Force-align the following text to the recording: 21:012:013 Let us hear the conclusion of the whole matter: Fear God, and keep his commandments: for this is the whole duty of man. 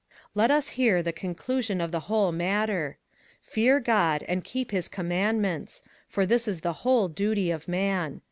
21:012:013 0.29 0.29
Let 0.33 0.49
us 0.51 0.69
hear 0.69 1.03
the 1.03 1.13
conclusion 1.13 1.79
of 1.79 1.91
the 1.91 1.99
whole 1.99 2.31
matter: 2.31 2.97
Fear 3.43 3.81
God, 3.81 4.23
and 4.27 4.43
keep 4.43 4.71
his 4.71 4.87
commandments: 4.87 5.83
for 6.07 6.25
this 6.25 6.47
is 6.47 6.61
the 6.61 6.73
whole 6.81 7.07
duty 7.07 7.51
of 7.51 7.67
man. 7.67 8.19